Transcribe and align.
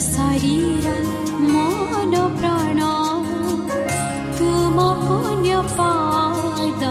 শরীর 0.00 0.84
মন 1.52 2.12
প্রাণ 2.38 2.80
তুম 4.38 4.76
পুণ্য 5.02 5.48
পাদ 5.76 6.82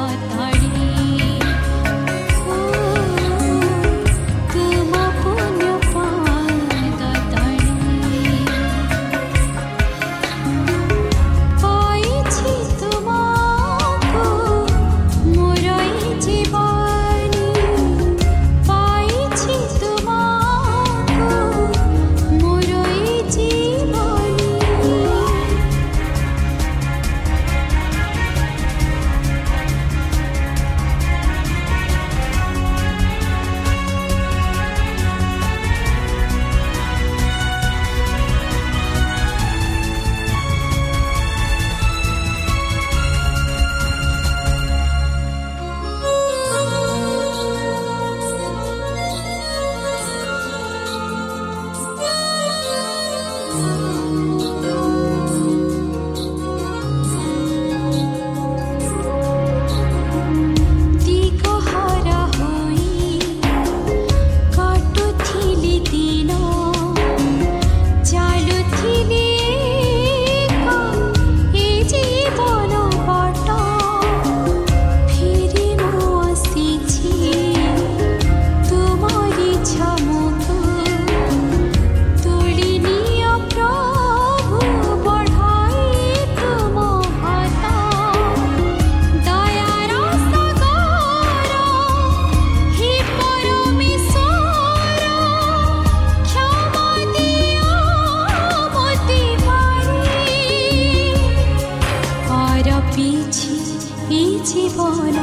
জীবন 104.45 105.16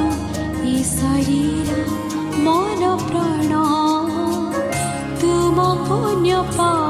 এ 0.66 0.76
শরীর 0.96 1.68
মন 2.36 2.80
প্রাণ 3.06 3.52
তুম 5.20 5.56
পুণ্য 5.86 6.30
পা 6.56 6.89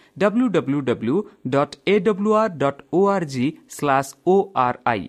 dot 0.21 1.73
A 1.85 1.95
W 1.99 2.33
R 2.35 2.53
dot 2.57 2.81
O 2.93 3.01
R 3.15 3.25
G 3.33 3.45
slash 3.69 4.11
O 4.27 4.35
R 4.65 4.79
I 4.85 5.03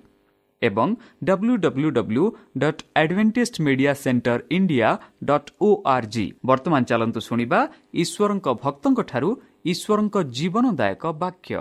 ଏବଂ 0.62 0.88
W 1.24 1.54
W 1.56 1.90
W 1.90 2.24
dot 2.58 2.82
Adventist 2.96 3.60
Media 3.66 3.92
Centre 4.02 4.38
India 4.56 4.88
dot 5.24 5.50
O 5.60 5.68
R 5.94 6.08
G 6.14 6.26
ବର୍ତ୍ତମାନ 6.46 6.82
ଚାଲନ୍ତୁ 6.90 7.20
ଶୁଣିବା 7.20 7.60
ଈଶ୍ୱରଙ୍କ 8.02 8.46
ଭକ୍ତଙ୍କଠାରୁ 8.64 9.30
ଈଶ୍ୱରଙ୍କ 9.72 10.16
ଜୀବନଦାୟକ 10.38 11.02
ବାକ୍ୟ 11.22 11.56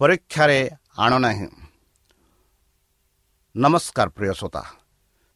ପରୀକ୍ଷାରେ 0.00 0.58
ଆଣ 0.98 1.12
ନାହିଁ 1.18 1.48
ନମସ୍କାର 3.54 4.08
ପ୍ରିୟ 4.16 4.32
ଶ୍ରୋତା 4.38 4.62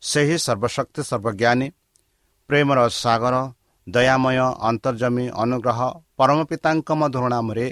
ସେହି 0.03 0.37
ସର୍ବଶକ୍ତି 0.39 1.03
ସର୍ବଜ୍ଞାନୀ 1.11 1.69
ପ୍ରେମର 2.51 2.79
ସାଗର 2.95 3.37
ଦୟାମୟ 3.87 4.39
ଅନ୍ତର୍ଜମୀ 4.69 5.27
ଅନୁଗ୍ରହ 5.43 5.81
ପରମ 6.21 6.39
ପିତାଙ୍କ 6.51 6.89
ମଧୁର 7.01 7.25
ନାମରେ 7.35 7.67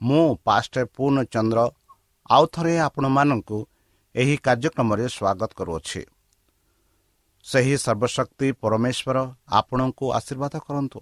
ମୁଁ 0.00 0.24
ପାଷ୍ଟ 0.46 0.74
ପୂର୍ଣ୍ଣଚନ୍ଦ୍ର 0.96 1.60
ଆଉ 2.30 2.44
ଥରେ 2.54 2.74
ଆପଣମାନଙ୍କୁ 2.86 3.58
ଏହି 4.14 4.34
କାର୍ଯ୍ୟକ୍ରମରେ 4.46 5.04
ସ୍ୱାଗତ 5.16 5.50
କରୁଅଛି। 5.58 6.02
ସେହି 7.46 7.74
ସର୍ବଶକ୍ତି 7.84 8.48
ପରମେଶ୍ୱର 8.62 9.16
ଆପଣଙ୍କୁ 9.58 10.04
ଆଶୀର୍ବାଦ 10.18 10.54
କରନ୍ତୁ। 10.66 11.00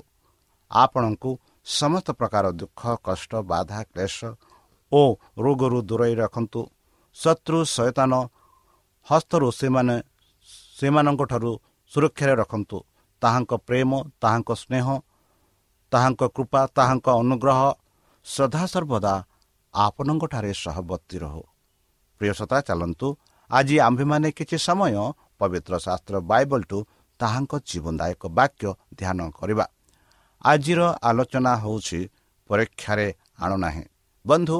ଆପଣଙ୍କୁ 0.70 1.30
ସମସ୍ତ 1.66 2.08
ପ୍ରକାର 2.20 2.44
ଦୁଃଖ 2.60 2.80
କଷ୍ଟ 3.06 3.32
ବାଧା 3.50 3.80
କ୍ଲେଶ 3.90 4.18
ଓ 4.92 5.02
ରୋଗରୁ 5.44 5.78
ଦୂରେଇ 5.88 6.14
ରଖନ୍ତୁ। 6.22 6.60
ଶତ୍ରୁ 7.16 7.58
ସୈତାନ 7.76 8.12
ହସ୍ତରୁ 9.06 9.46
ସେମାନେ 9.60 9.96
ସେମାନଙ୍କଠାରୁ 10.78 11.50
ସୁରକ୍ଷାରେ 11.92 12.34
ରଖନ୍ତୁ। 12.42 12.78
ତାହାଙ୍କ 13.22 13.52
ପ୍ରେମ 13.68 13.90
ତାହାଙ୍କ 14.22 14.50
ସ୍ନେହ 14.62 14.86
ତାହାଙ୍କ 15.94 16.22
କୃପା 16.36 16.60
ତାହାଙ୍କ 16.76 17.06
ଅନୁଗ୍ରହ 17.22 17.60
ସଦାସର୍ବଦା 18.26 19.14
ଆପଣଙ୍କଠାରେ 19.74 20.52
ସହବର୍ତ୍ତୀ 20.64 21.16
ରହୁ। 21.18 21.42
ପ୍ରିୟସତା 22.20 22.58
ଚାଲନ୍ତୁ। 22.60 23.08
ଆଜି 23.50 23.76
ଆମ୍ଭେମାନେ 23.78 24.28
କିଛି 24.38 24.56
ସମୟ 24.58 24.94
ପବିତ୍ର 25.38 25.74
ଶାସ୍ତ୍ର 25.86 26.14
ବାଇବଲଠୁ 26.30 26.78
ତାହାଙ୍କ 27.20 27.52
ଜୀବନଦାୟକ 27.68 28.22
ବାକ୍ୟ 28.38 28.64
ଧ୍ୟାନ 28.98 29.18
କରିବା। 29.30 29.66
ଆଜିର 30.44 30.80
ଆଲୋଚନା 31.02 31.52
ହେଉଛି 31.56 32.00
ପରୀକ୍ଷାରେ 32.50 33.06
ଆଣ 33.38 33.52
ନାହିଁ। 33.56 33.84
ବନ୍ଧୁ 34.24 34.56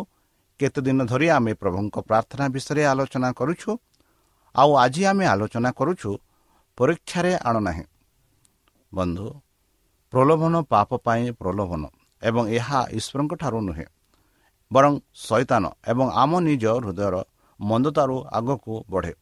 କେତେଦିନ 0.61 1.01
ଧରି 1.05 1.29
ଆମେ 1.29 1.53
ପ୍ରଭୁଙ୍କ 1.55 1.97
ପ୍ରାର୍ଥନା 2.09 2.45
ବିଷୟରେ 2.49 2.83
ଆଲୋଚନା 2.93 3.29
କରୁଛୁ? 3.33 3.71
ଆଉ 4.55 4.71
ଆଜି 4.75 5.03
ଆମେ 5.05 5.25
ଆଲୋଚନା 5.27 5.71
କରୁଛୁ 5.73 6.11
ପରୀକ୍ଷାରେ 6.79 7.33
ଆଣ 7.49 7.55
ନାହିଁ। 7.59 7.85
ବନ୍ଧୁ 8.95 9.27
ପ୍ରଲୋଭନ 10.15 10.55
ପାପ 10.73 10.91
ପାଇଁ 11.07 11.31
ପ୍ରଲୋଭନ 11.41 11.83
ଏବଂ 12.23 12.43
ଏହା 12.59 12.81
ଈଶ୍ୱରଙ୍କ 12.99 13.33
ଠାରୁ 13.43 13.59
ନୁହେଁ 13.69 13.87
ବରଂ 14.71 14.93
ଶୈତାନ 15.23 15.65
ଏବଂ 15.93 16.07
ଆମ 16.23 16.33
ନିଜ 16.49 16.65
ହୃଦୟର 16.77 17.15
ମନ୍ଦତାରୁ 17.61 18.17
ଆଗକୁ 18.39 18.75
ବଢ଼େ। 18.93 19.13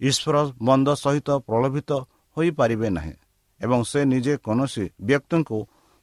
ଈଶ୍ୱର 0.00 0.36
ମନ୍ଦ 0.66 0.88
ସହିତ 1.02 1.28
ପ୍ରଲୋଭିତ 1.48 1.90
ହୋଇପାରିବେ 2.36 2.88
ନାହିଁ 2.96 3.14
ଏବଂ 3.60 3.80
ସେ 3.90 4.00
ନିଜେ 4.12 4.34
କୌଣସି 4.46 4.84
ବ୍ୟକ୍ତିଙ୍କୁ 5.08 5.58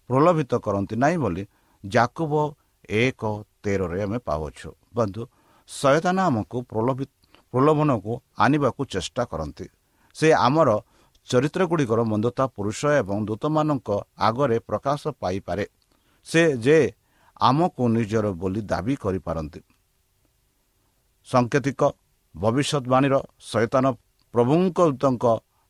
ପ୍ରଲୋଭିତ 0.10 0.52
କରନ୍ତି 0.66 0.96
ନାହିଁ 1.04 1.18
ବୋଲି 1.24 1.44
ଜାକୁବ 1.84 2.34
ଏକ 3.02 3.22
ତେରରେ 3.63 4.00
ଆମେ 4.06 4.18
ପାଉଛୁ 4.28 4.70
ବନ୍ଧୁ 4.96 5.22
ଶୟତାନ 5.70 6.18
ଆମକୁ 6.30 6.58
ପ୍ରଲୋଭି 6.72 7.06
ପ୍ରଲୋଭନକୁ 7.52 8.12
ଆଣିବାକୁ 8.44 8.82
ଚେଷ୍ଟା 8.94 9.24
କରନ୍ତି। 9.32 9.66
ସେ 10.16 10.28
ଆମର 10.48 10.70
ଚରିତ୍ରଗୁଡ଼ିକର 11.30 12.00
ମନ୍ଦତା 12.03 12.44
ପୁରୁଷ 12.48 12.80
ଏବଂ 13.01 13.18
ଦୂତମାନଙ୍କ 13.25 13.89
ଆଗରେ 14.18 14.58
ପ୍ରକାଶ 14.60 15.01
ପାଇପାରେ। 15.22 15.65
ସେ 16.27 16.42
ଯେ 16.58 16.77
ଆମକୁ 17.39 17.84
ନିଜର 17.96 18.25
ବୋଲି 18.32 18.62
ଦାବି 18.62 18.96
କରିପାରନ୍ତି। 18.96 19.62
ସାଙ୍କେତିକ 21.27 21.82
ଭବିଷ୍ୟତବାଣୀର 22.36 23.15
ଶୈତାନ 23.39 23.86
ପ୍ରଭୁଙ୍କ 24.34 24.77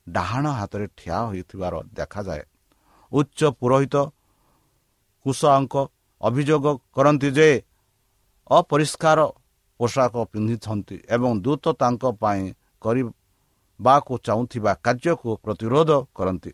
ଡାହାଣ 0.07 0.45
ହାତରେ 0.60 0.86
ଠିଆ 0.98 1.17
ହୋଇଥିବାର 1.29 1.74
ଦେଖାଯାଏ। 1.93 2.43
ଉଚ୍ଚ 3.12 3.39
ପୁରୋହିତ 3.60 3.95
କୁଶଙ୍କ 5.25 5.75
ଅଭିଯୋଗ 6.22 6.65
କରନ୍ତି 6.95 7.29
ଯେ 7.31 7.50
ଅପରିଷ୍କାର 8.50 9.19
ପୋଷାକ 9.79 10.15
ପିନ୍ଧିଛନ୍ତି 10.33 10.95
ଏବଂ 11.10 11.31
ଦୂତ 11.41 11.65
ତାଙ୍କ 11.81 12.03
ପାଇଁ 12.22 12.41
କରିବାକୁ 13.83 14.13
ଚାହୁଁଥିବା 14.27 14.71
କାର୍ଯ୍ୟକୁ 14.85 15.29
ପ୍ରତିରୋଧ 15.43 15.91
କରନ୍ତି। 16.15 16.51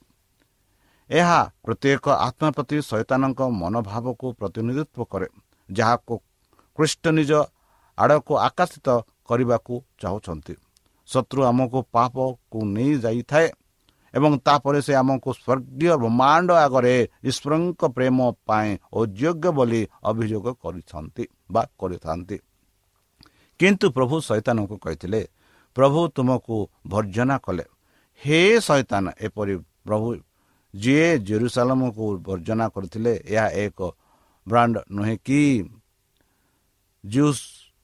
ଏହା 1.10 1.40
ପ୍ରତ୍ୟେକ 1.66 2.06
ଆତ୍ମା 2.28 2.50
ପ୍ରତି 2.58 2.78
ଶୈତାନଙ୍କ 2.90 3.40
ମନୋଭାବକୁ 3.62 4.26
ପ୍ରତିନିଧିତ୍ୱ 4.40 5.06
କରେ 5.12 5.28
ଯାହାକୁ 5.70 6.14
ଖ୍ରୀଷ୍ଟ 6.78 7.04
ନିଜ 7.18 7.32
ଆଡ଼କୁ 7.98 8.34
ଆକର୍ଷିତ 8.48 8.88
କରିବାକୁ 9.30 9.74
ଚାହୁଁଛନ୍ତି। 10.02 10.54
ଶତ୍ରୁ 11.10 11.40
ଆମକୁ 11.50 11.80
ପାପକୁ 11.94 12.58
ନେଇଯାଇଥାଏ 12.76 13.48
ଏବଂ 14.14 14.32
ତାପରେ 14.46 14.80
ସେ 14.82 14.94
ଆମକୁ 15.02 15.30
ସ୍ୱର୍ଗୀୟ 15.38 15.94
ବ୍ରହ୍ମାଣ୍ଡ 16.02 16.50
ଆଗରେ 16.66 16.94
ଈଶ୍ୱରଙ୍କ 17.30 17.82
ପ୍ରେମ 17.96 18.18
ପାଇଁ 18.48 18.70
ଅଯୋଗ୍ୟ 19.02 19.50
ବୋଲି 19.58 19.82
ଅଭିଯୋଗ 20.10 20.46
କରିଛନ୍ତି 20.64 21.24
ବା 21.54 21.62
କରିଥାନ୍ତି। 21.80 22.38
କିନ୍ତୁ 23.60 23.86
ପ୍ରଭୁ 23.96 24.16
ଶୈତାନଙ୍କୁ 24.30 24.76
କହିଥିଲେ 24.86 25.22
ପ୍ରଭୁ 25.80 26.02
ତୁମକୁ 26.16 26.58
ଭର୍ଜନା 26.92 27.36
କଲେ। 27.46 27.66
ହେ 28.22 28.40
ଶୈତାନ 28.68 29.06
ଏପରି 29.26 29.56
ପ୍ରଭୁ 29.88 30.08
ଯିଏ 30.74 31.10
ଜେରୁସାଲମକୁ 31.28 32.06
ବର୍ଜନା 32.28 32.66
କରିଥିଲେ 32.76 33.14
ଏହା 33.34 33.48
ଏକ 33.64 33.80
ବ୍ରାଣ୍ଡ 34.48 34.76
ନୁହେଁ 34.96 35.16
କି? 35.28 35.42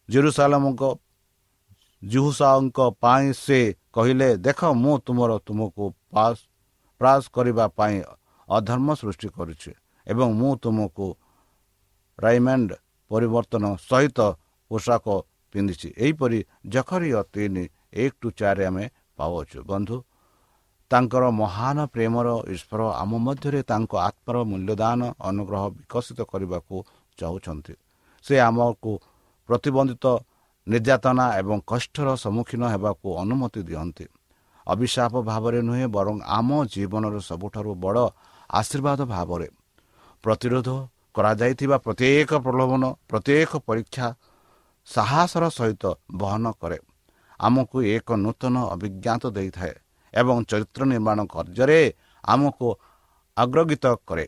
ଜେରୁସାଲମଙ୍କ 0.10 0.84
ଜୁହୁସାଙ୍କ 2.04 2.80
ପାଇଁ 3.04 3.28
ସେ 3.46 3.60
କହିଲେ 3.96 4.30
ଦେଖ 4.46 4.60
ମୁଁ 4.84 4.94
ତୁମର 5.06 5.32
ତୁମକୁ 5.48 5.84
ପାସ୍ 6.14 6.42
ପ୍ରାସ 7.02 7.22
କରିବା 7.36 7.66
ପାଇଁ 7.80 7.96
ଅଧର୍ମ 8.48 8.88
ସୃଷ୍ଟି 9.02 9.28
କରୁଛି 9.38 9.72
ଏବଂ 10.08 10.28
ମୁଁ 10.40 10.52
ତୁମକୁ 10.64 11.08
ରାଇମେଣ୍ଡ 12.20 12.70
ପରିବର୍ତ୍ତନ 13.12 13.64
ସହିତ 13.90 14.20
ପୋଷାକ 14.72 15.06
ପିନ୍ଧିଛି। 15.54 15.90
ଏହିପରି 16.04 16.40
ଜଖରିୟ 16.74 17.22
ତିନି 17.34 17.64
ଏକ 17.94 18.12
ଟୁ 18.22 18.28
ଚାରିରେ 18.40 18.66
ଆମେ 18.66 18.86
ପାଉଅଛୁ। 19.18 19.60
ବନ୍ଧୁ 19.72 19.98
ତାଙ୍କର 20.92 21.24
ମହାନ 21.42 21.78
ପ୍ରେମର 21.94 22.28
ଈଶ୍ୱର 22.54 22.82
ଆମ 23.02 23.12
ମଧ୍ୟରେ 23.26 23.60
ତାଙ୍କ 23.72 23.94
ଆତ୍ମାର 24.10 24.38
ମୂଲ୍ୟଦାନ 24.52 25.00
ଅନୁଗ୍ରହ 25.30 25.64
ବିକଶିତ 25.78 26.20
କରିବାକୁ 26.32 26.76
ଚାହୁଁଛନ୍ତି। 27.18 27.74
ସେ 28.26 28.36
ଆମକୁ 28.48 28.92
ପ୍ରତିବନ୍ଧିତ 29.50 30.06
ନିର୍ଯାତନା 30.68 31.26
ଏବଂ 31.40 31.58
କଷ୍ଟର 31.72 32.08
ସମ୍ମୁଖୀନ 32.24 32.64
ହେବାକୁ 32.74 33.08
ଅନୁମତି 33.22 33.62
ଦିଅନ୍ତି। 33.70 34.06
ଅଭିଶାପ 34.68 35.14
ଭାବରେ 35.30 35.60
ନୁହେଁ 35.62 35.86
ବରଂ 35.98 36.16
ଆମ 36.38 36.50
ଜୀବନର 36.74 37.16
ସବୁଠାରୁ 37.30 37.72
ବଡ଼ 37.84 38.06
ଆଶୀର୍ବାଦ 38.50 39.00
ଭାବରେ 39.06 39.48
ପ୍ରତିରୋଧ 40.24 40.70
କରାଯାଇଥିବା 41.16 41.78
ପ୍ରତ୍ୟେକ 41.86 42.32
ପ୍ରଲୋଭନ 42.46 42.84
ପ୍ରତ୍ୟେକ 43.10 43.52
ପରୀକ୍ଷା 43.68 44.08
ସାହସର 44.88 45.44
ସହିତ 45.58 45.84
ବହନ 46.14 46.46
କରେ। 46.62 46.78
ଆମକୁ 47.40 47.78
ଏକ 47.96 48.08
ନୂତନ 48.16 48.56
ଅଭିଜ୍ଞାତ 48.74 49.24
ଦେଇଥାଏ 49.36 49.74
ଏବଂ 50.14 50.38
ଚରିତ୍ର 50.50 50.82
ନିର୍ମାଣ 50.86 51.20
କାର୍ଯ୍ୟରେ 51.26 51.80
ଆମକୁ 52.24 52.68
ଅଗ୍ରଗୀତ 53.38 53.86
କରେ। 54.08 54.26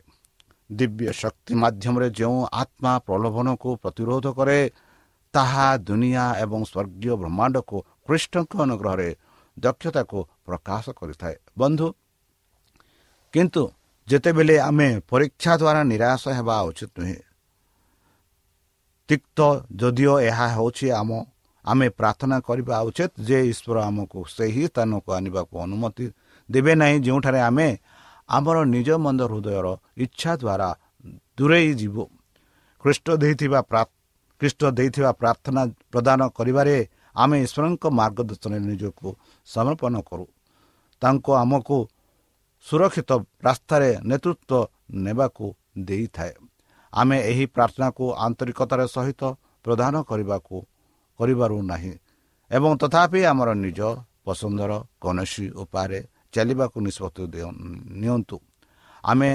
ଦିବ୍ୟ 0.70 1.12
ଶକ୍ତି 1.14 1.54
ମାଧ୍ୟମରେ 1.56 2.08
ଯେଉଁ 2.10 2.40
ଆତ୍ମା 2.54 2.94
ପ୍ରଲୋଭନକୁ 3.08 3.70
ପ୍ରତିରୋଧ 3.84 4.26
କରେ 4.38 4.60
ତାହା 5.34 5.68
ଦୁନିଆ 5.78 6.26
ଏବଂ 6.44 6.62
ସ୍ୱର୍ଗୀୟ 6.64 7.14
ବ୍ରହ୍ମାଣ୍ଡକୁ 7.22 7.78
ଖ୍ରୀଷ୍ଟଙ୍କ 8.06 8.52
ଅନୁଗ୍ରହରେ 8.66 9.10
ଦକ୍ଷତାକୁ 9.58 10.20
ପ୍ରକାଶ 10.46 10.86
କରିଥାଏ। 11.00 11.36
ବନ୍ଧୁ 11.58 11.88
କିନ୍ତୁ 13.34 13.64
ଯେତେବେଳେ 14.08 14.56
ଆମେ 14.60 14.90
ପରୀକ୍ଷା 15.10 15.54
ଦ୍ୱାରା 15.58 15.82
ନିରାଶ 15.84 16.24
ହେବା 16.38 16.56
ଉଚିତ 16.62 16.92
ନୁହେଁ। 17.00 17.20
ତିକ୍ତ 19.10 19.40
ଯଦିଓ 19.76 20.14
ଏହା 20.20 20.46
ହେଉଛି 20.56 20.88
ଆମ 20.92 21.10
ଆମେ 21.68 21.88
ପ୍ରାର୍ଥନା 22.00 22.38
କରିବା 22.48 22.76
ଉଚିତ 22.90 23.12
ଯେ 23.28 23.40
ଈଶ୍ୱର 23.52 23.78
ଆମକୁ 23.90 24.20
ସେହି 24.36 24.64
ସ୍ଥାନକୁ 24.72 25.10
ଆଣିବାକୁ 25.18 25.54
ଅନୁମତି 25.66 26.06
ଦେବେ 26.50 26.74
ନାହିଁ 26.82 26.98
ଯେଉଁଠାରେ 27.06 27.40
ଆମେ 27.50 27.68
ଆମର 28.30 28.58
ନିଜ 28.76 28.90
ମନ୍ଦ 29.06 29.22
ହୃଦୟର 29.32 29.68
ଇଚ୍ଛା 30.04 30.32
ଦ୍ୱାରା 30.42 30.70
ଦୂରେଇ 31.38 31.72
ଯିବୁ। 31.80 32.04
ଖ୍ରୀଷ୍ଟ 32.84 33.08
ଦେଇଥିବା 33.22 33.60
ଖ୍ରୀଷ୍ଟ 34.42 34.62
ଦେଇଥିବା 34.78 35.12
ପ୍ରାର୍ଥନା 35.22 35.62
ପ୍ରଦାନ 35.94 36.20
କରିବାରେ 36.38 36.76
ଆମେ 37.16 37.38
ଈଶ୍ୱରଙ୍କ 37.46 37.84
ମାର୍ଗଦର୍ଶନରେ 38.00 38.60
ନିଜକୁ 38.70 39.08
ସମର୍ପଣ 39.48 39.94
କରୁ। 40.10 40.26
ତାଙ୍କୁ 41.02 41.32
ଆମକୁ 41.44 41.78
ସୁରକ୍ଷିତ 42.66 43.12
ରାସ୍ତାରେ 43.48 43.90
ନେତୃତ୍ୱ 44.10 44.68
ନେବାକୁ 45.06 45.46
ଦେଇଥାଏ। 45.88 46.34
ଆମେ 46.94 47.18
ଏହି 47.32 47.46
ପ୍ରାର୍ଥନାକୁ 47.56 48.04
ଆନ୍ତରିକତାର 48.26 48.82
ସହିତ 48.96 49.22
ପ୍ରଦାନ 49.66 49.96
କରିବାକୁ 50.10 50.56
କରିପାରୁ 51.20 51.58
ନାହିଁ। 51.72 51.94
ଏବଂ 52.52 52.72
ତଥାପି 52.82 53.20
ଆମର 53.32 53.50
ନିଜ 53.66 53.80
ପସନ୍ଦର 54.26 54.72
କୌଣସି 55.02 55.46
ଉପାୟରେ 55.62 56.00
ଚାଲିବାକୁ 56.34 56.78
ନିଷ୍ପତ୍ତି 56.86 57.40
ନିଅନ୍ତୁ। 58.02 58.38
ଆମେ 59.04 59.32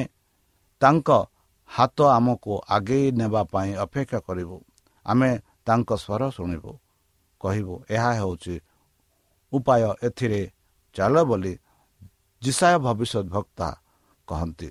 ତାଙ୍କ 0.81 1.09
ହାତ 1.71 1.99
ଆମକୁ 2.17 2.53
ଆଗେଇ 2.77 3.07
ନେବା 3.21 3.43
ପାଇଁ 3.53 3.71
ଅପେକ୍ଷା 3.85 4.19
କରିବୁ। 4.27 4.57
ଆମେ 5.07 5.31
ତାଙ୍କ 5.67 5.91
ସ୍ୱର 6.03 6.23
ଶୁଣିବୁ 6.37 6.73
କହିବୁ 7.41 7.75
ଏହା 7.95 8.11
ହେଉଛି 8.19 8.55
ଉପାୟ 9.53 9.83
ଏଥିରେ 10.07 10.43
ଚାଲ 10.97 11.15
ବୋଲି 11.29 11.53
ଜିସାୟ 12.43 12.77
ଭବିଷ୍ୟତ 12.85 13.27
ଭକ୍ତା 13.35 13.69
କହନ୍ତି। 14.29 14.69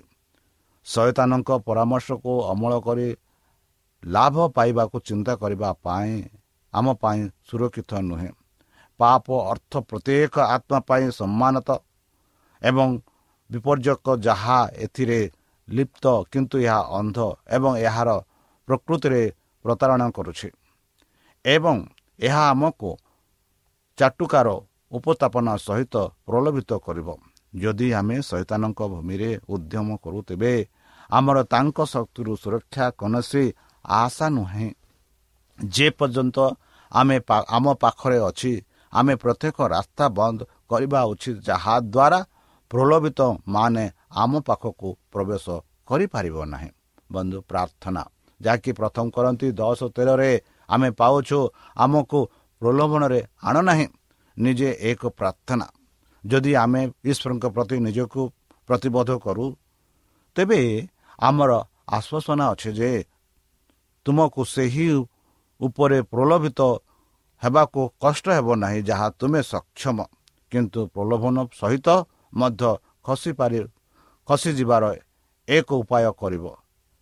ଶୟତାନଙ୍କ 0.87 1.49
ପରାମର୍ଶକୁ 1.67 2.31
ଅମଳ 2.51 2.73
କରି 2.85 3.07
ଲାଭ 4.03 4.35
ପାଇବାକୁ 4.55 4.97
ଚିନ୍ତା 5.07 5.33
କରିବା 5.41 5.69
ପାଇଁ 5.85 6.13
ଆମ 6.73 6.87
ପାଇଁ 7.01 7.21
ସୁରକ୍ଷିତ 7.47 7.91
ନୁହେଁ। 8.09 8.29
ପାପ 8.99 9.25
ଅର୍ଥ 9.51 9.73
ପ୍ରତ୍ୟେକ 9.89 10.35
ଆତ୍ମା 10.55 10.79
ପାଇଁ 10.89 11.05
ସମ୍ମାନତ 11.19 11.69
ଏବଂ 12.61 12.87
ବିପର୍ଯ୍ୟକ 13.49 14.05
ଯାହା 14.17 14.59
ଏଥିରେ 14.85 15.21
ଲିପ୍ତ 15.67 16.05
କିନ୍ତୁ 16.31 16.57
ଏହା 16.65 16.79
ଅନ୍ଧ 16.99 17.17
ଏବଂ 17.47 17.71
ଏହାର 17.87 18.09
ପ୍ରକୃତିରେ 18.67 19.23
ପ୍ରତାରଣା 19.65 20.07
କରୁଛି। 20.17 20.49
ଏବଂ 21.45 21.75
ଏହା 22.19 22.43
ଆମକୁ 22.51 22.89
ଚାଟୁକାର 23.97 24.47
ଉପସ୍ଥାପନା 24.91 25.53
ସହିତ 25.57 25.95
ପ୍ରଲୋଭିତ 26.25 26.71
କରିବ। 26.85 27.09
ଯଦି 27.53 27.87
ଆମେ 27.93 28.17
ଶୈତାନଙ୍କ 28.21 28.79
ଭୂମିରେ 28.91 29.31
ଉଦ୍ୟମ 29.49 29.87
କରୁ 30.03 30.19
ତେବେ 30.27 30.53
ଆମର 31.09 31.37
ତାଙ୍କ 31.43 31.77
ଶକ୍ତିରୁ 31.93 32.33
ସୁରକ୍ଷା 32.43 32.85
କୌଣସି 32.99 33.43
ଆଶା 33.85 34.27
ନୁହେଁ। 34.29 34.67
ଯେ 35.67 35.87
ପର୍ଯ୍ୟନ୍ତ 35.89 36.37
ଆମେ 36.91 37.17
ଆମ 37.49 37.65
ପାଖରେ 37.73 38.17
ଅଛି 38.19 38.51
ଆମେ 38.93 39.13
ପ୍ରତ୍ୟେକ 39.15 39.57
ରାସ୍ତା 39.67 40.05
ବନ୍ଦ 40.09 40.39
କରିବା 40.69 41.01
ଉଚିତ 41.03 41.37
ଯାହାଦ୍ୱାରା 41.47 42.19
ପ୍ରଲୋଭିତ 42.71 43.19
ମାନେ 43.47 43.85
ଆମ 44.11 44.31
ପାଖକୁ 44.39 44.89
ପ୍ରବେଶ 45.11 45.45
କରିପାରିବ 45.87 46.37
ନାହିଁ। 46.45 46.69
ବନ୍ଧୁ 47.11 47.37
ପ୍ରାର୍ଥନା। 47.41 48.03
ଯାହାକି 48.41 48.71
ପ୍ରଥମ 48.71 49.05
କରନ୍ତି 49.09 49.47
ଦଶ 49.51 49.79
ତେରରେ 49.95 50.31
ଆମେ 50.69 50.89
ପାଉଛୁ 50.91 51.39
ଆମକୁ 51.77 52.19
ପ୍ରଲୋଭନରେ 52.61 53.19
ଆଣ 53.43 53.55
ନାହିଁ। 53.61 53.87
ନିଜେ 54.37 54.69
ଏକ 54.81 55.01
ପ୍ରାର୍ଥନା। 55.09 55.67
ଯଦି 56.23 56.51
ଆମେ 56.55 56.81
ଈଶ୍ୱରଙ୍କ 57.05 57.45
ପ୍ରତି 57.45 57.77
ନିଜକୁ 57.79 58.21
ପ୍ରତିବୋଧ 58.69 59.09
କରୁ 59.17 59.45
ତେବେ 60.35 60.61
ଆମର 61.19 61.51
ଆଶ୍ୱାସନା 61.89 62.45
ଅଛି 62.53 62.69
ଯେ 62.73 62.91
ତୁମକୁ 64.05 64.41
ସେହି 64.45 64.87
ଉପରେ 65.61 65.97
ପ୍ରଲୋଭିତ 66.11 66.59
ହେବାକୁ 67.41 67.81
କଷ୍ଟ 68.03 68.25
ହେବ 68.37 68.47
ନାହିଁ 68.63 68.81
ଯାହା 68.89 69.07
ତୁମେ 69.19 69.41
ସକ୍ଷମ। 69.53 69.97
କିନ୍ତୁ 70.51 70.79
ପ୍ରଲୋଭନ 70.95 71.37
ସହିତ 71.59 71.87
ମଧ୍ୟ 72.33 72.63
ଖସିପାରି 73.05 73.59
ଖସିଯିବାର 74.27 74.83
ଏକ 75.47 75.69
ଉପାୟ 75.81 76.05
କରିବ। 76.21 76.45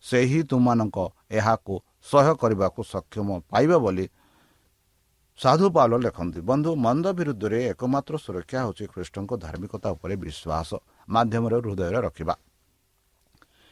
ସେହି 0.03 0.39
ତୁମମାନଙ୍କ 0.49 0.97
ଏହାକୁ 1.31 1.73
ସହ୍ୟ 2.11 2.33
କରିବାକୁ 2.41 2.81
ସକ୍ଷମ 2.93 3.27
ପାଇବ 3.51 3.71
ବୋଲି 3.83 4.05
ସାଧୁ 5.39 5.65
ପାଲ 5.75 5.91
ଲେଖନ୍ତି। 6.05 6.39
ବନ୍ଧୁ 6.49 6.69
ମନ୍ଦ 6.85 7.05
ବିରୁଦ୍ଧରେ 7.19 7.59
ଏକମାତ୍ର 7.71 8.13
ସୁରକ୍ଷା 8.25 8.57
ହେଉଛି 8.63 8.85
ଖ୍ରୀଷ୍ଟଙ୍କ 8.93 9.31
ଧାର୍ମିକତା 9.43 9.87
ଉପରେ 9.95 10.15
ବିଶ୍ୱାସ। 10.23 10.69
ମାଧ୍ୟମରେ 11.09 11.57
ହୃଦୟରେ 11.63 11.99
ରଖିବା। 12.07 12.35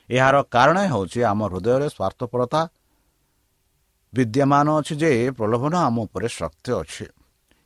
ଏହାର 0.09 0.35
କାରଣ 0.53 0.77
ହେଉଛି 0.91 1.19
ଆମ 1.31 1.39
ହୃଦୟରେ 1.51 1.87
ସ୍ୱାର୍ଥପରତା 1.95 2.61
ବିଦ୍ୟମାନ 4.17 4.67
ଅଛି 4.79 4.93
ଯେ 5.01 5.11
ପ୍ରଲୋଭନ 5.37 5.73
ଆମ 5.87 5.95
ଉପରେ 6.05 6.27
ଶକ୍ତି 6.39 6.71
ଅଛି। 6.81 7.05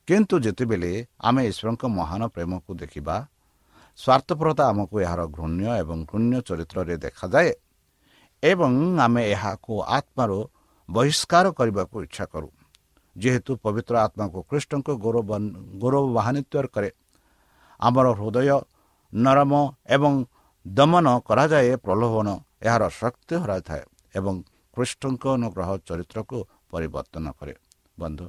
କିନ୍ତୁ 0.07 0.35
ଯେତେବେଳେ 0.45 0.91
ଆମେ 1.27 1.41
ଈଶ୍ୱରଙ୍କ 1.51 1.83
ମହାନ 1.97 2.21
ପ୍ରେମକୁ 2.35 2.71
ଦେଖିବା 2.81 3.15
ସ୍ୱାର୍ଥପରତା 3.99 4.63
ଆମକୁ 4.71 4.95
ଏହାର 5.05 5.21
ଘୃଣ୍ୟ 5.35 5.65
ଏବଂ 5.81 5.97
ଘୃଣ୍ୟ 6.11 6.35
ଚରିତ୍ରରେ 6.47 6.95
ଦେଖାଯାଏ 7.05 7.51
ଏବଂ 8.43 8.71
ଆମେ 9.05 9.21
ଏହାକୁ 9.33 9.73
ଆତ୍ମାରୁ 9.97 10.37
ବହିଷ୍କାର 10.89 11.45
କରିବାକୁ 11.57 11.95
ଇଚ୍ଛା 12.05 12.25
କରୁ। 12.33 12.49
ଯେହେତୁ 13.15 13.51
ପବିତ୍ର 13.63 13.93
ଆତ୍ମାକୁ 14.05 14.37
ଖ୍ରୀଷ୍ଟଙ୍କ 14.49 14.87
ଗୌରବ 15.03 15.29
ଗୌରବାନ୍ୱିତ 15.81 16.53
କରେ। 16.75 16.89
ଆମର 17.79 18.07
ହୃଦୟ 18.19 18.49
ନରମ 19.13 19.51
ଏବଂ 19.95 20.13
ଦମନ 20.65 21.07
କରାଯାଏ 21.27 21.71
ପ୍ରଲୋଭନ 21.85 22.27
ଏହାର 22.67 22.83
ଶକ୍ତି 22.99 23.33
ହରାଇଥାଏ 23.43 23.83
ଏବଂ 24.15 24.35
ଖ୍ରୀଷ୍ଟଙ୍କ 24.75 25.23
ଅନୁଗ୍ରହ 25.35 25.69
ଚରିତ୍ରକୁ 25.87 26.37
ପରିବର୍ତ୍ତନ 26.71 27.25
କରେ। 27.39 27.53
ବନ୍ଧୁ 27.99 28.25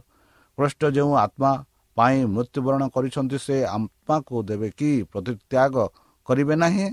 ଖ୍ରୀଷ୍ଟ 0.58 0.82
ଯେଉଁ 0.96 1.12
ଆତ୍ମା 1.24 1.52
ପାଇଁ 1.96 2.18
ମୃତ୍ୟୁବରଣ 2.34 2.82
କରିଛନ୍ତି 2.94 3.38
ସେ 3.46 3.56
ଆତ୍ମାକୁ 3.76 4.36
ଦେବେ 4.48 4.68
କି 4.78 4.90
ପ୍ରତିତ୍ୟାଗ 5.12 5.74
କରିବେ 6.28 6.54
ନାହିଁ? 6.64 6.86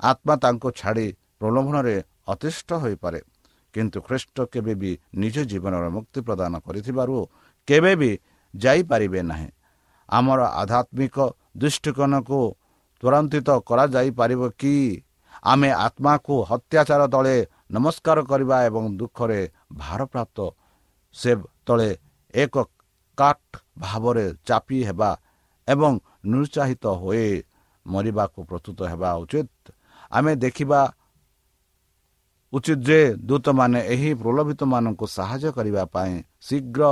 ଆତ୍ମା 0.00 0.34
ତାଙ୍କୁ 0.42 0.68
ଛାଡ଼ି 0.80 1.06
ପ୍ରଲୋଭନରେ 1.40 1.96
ଅତିଷ୍ଠ 2.28 2.68
ହୋଇପାରେ। 2.82 3.20
କିନ୍ତୁ 3.74 3.98
ଖ୍ରୀଷ୍ଟ 4.00 4.36
କେବେ 4.52 4.74
ବି 4.80 4.90
ନିଜ 5.22 5.36
ଜୀବନର 5.50 5.84
ମୁକ୍ତି 5.96 6.20
ପ୍ରଦାନ 6.26 6.52
କରିଥିବାରୁ 6.66 7.16
କେବେ 7.68 7.92
ବି 8.00 8.10
ଯାଇପାରିବେ 8.54 9.20
ନାହିଁ। 9.22 9.48
ଆମର 10.08 10.40
ଆଧ୍ୟାତ୍ମିକ 10.62 11.16
ଦୃଷ୍ଟିକୋଣକୁ 11.56 12.40
ତ୍ୱରାନ୍ୱିତ 13.02 13.48
କରାଯାଇପାରିବ 13.68 14.42
କି? 14.60 14.74
ଆମେ 15.42 15.70
ଆତ୍ମାକୁ 15.86 16.34
ହତ୍ୟାଚାର 16.50 17.02
ତଳେ 17.14 17.36
ନମସ୍କାର 17.70 18.18
କରିବା 18.30 18.56
ଏବଂ 18.68 18.84
ଦୁଃଖରେ 19.00 19.40
ଭାରପ୍ରାପ୍ତ 19.82 20.38
ସେ 21.14 21.32
ତଳେ 21.66 21.90
ଏକ 22.34 22.54
କାଠ 23.18 23.50
ଭାବରେ 23.78 24.26
ଚାପି 24.48 24.78
ହେବା 24.88 25.10
ଏବଂ 25.68 25.92
ନିରୁତ୍ସାହିତ 26.30 26.84
ହୋଇ 27.02 27.28
ମରିବାକୁ 27.86 28.38
ପ୍ରସ୍ତୁତ 28.48 28.78
ହେବା 28.92 29.10
ଉଚିତ। 29.22 29.64
ଆମେ 30.12 30.32
ଦେଖିବା 30.44 30.80
ଉଚିତ 32.52 32.80
ଯେ 32.88 33.00
ଦୂତମାନେ 33.28 33.80
ଏହି 33.92 34.10
ପ୍ରଲୋଭିତମାନଙ୍କୁ 34.22 35.04
ସାହାଯ୍ୟ 35.16 35.50
କରିବା 35.56 35.82
ପାଇଁ 35.94 36.14
ଶୀଘ୍ର 36.46 36.82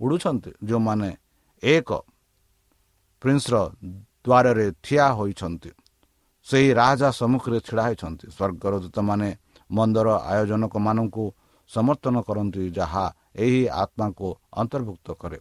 ଉଡ଼ୁଛନ୍ତି 0.00 0.50
ଯେଉଁମାନେ 0.68 1.10
ଏକ 1.62 1.90
ପ୍ରିନ୍ସର 3.22 3.54
ଦ୍ୱାରରେ 4.26 4.66
ଠିଆ 4.84 5.06
ହୋଇଛନ୍ତି। 5.18 5.70
ସେହି 6.46 6.68
ରାଜା 6.82 7.08
ସମ୍ମୁଖରେ 7.20 7.58
ଛିଡ଼ା 7.66 7.82
ହୋଇଛନ୍ତି। 7.88 8.26
ସ୍ୱର୍ଗର 8.36 8.74
ଦୂତମାନେ 8.84 9.28
ମନ୍ଦର 9.72 10.08
ଆୟୋଜନକମାନଙ୍କୁ 10.30 11.24
ସମର୍ଥନ 11.70 12.14
କରନ୍ତି 12.28 12.62
ଯାହା 12.78 13.04
ଏହି 13.44 13.62
ଆତ୍ମାକୁ 13.82 14.28
ଅନ୍ତର୍ଭୁକ୍ତ 14.60 15.08
କରେ 15.20 15.38